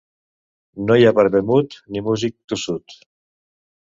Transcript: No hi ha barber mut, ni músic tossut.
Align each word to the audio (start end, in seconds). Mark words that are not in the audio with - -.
No 0.85 0.95
hi 1.01 1.05
ha 1.09 1.11
barber 1.19 1.41
mut, 1.51 1.77
ni 1.95 2.03
músic 2.07 2.35
tossut. 2.53 2.99